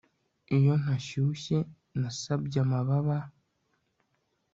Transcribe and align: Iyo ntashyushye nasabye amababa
Iyo 0.55 0.73
ntashyushye 0.81 1.57
nasabye 1.99 2.57
amababa 2.65 3.17